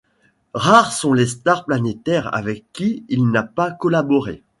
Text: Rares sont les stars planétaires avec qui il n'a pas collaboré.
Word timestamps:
Rares 0.55 0.93
sont 0.93 1.13
les 1.13 1.27
stars 1.27 1.63
planétaires 1.63 2.33
avec 2.33 2.65
qui 2.73 3.05
il 3.07 3.29
n'a 3.29 3.43
pas 3.43 3.69
collaboré. 3.69 4.41